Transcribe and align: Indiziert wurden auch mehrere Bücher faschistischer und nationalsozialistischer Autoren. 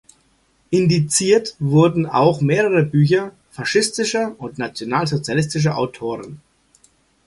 Indiziert 0.71 1.55
wurden 1.59 2.07
auch 2.07 2.41
mehrere 2.41 2.81
Bücher 2.81 3.33
faschistischer 3.51 4.33
und 4.39 4.57
nationalsozialistischer 4.57 5.77
Autoren. 5.77 6.41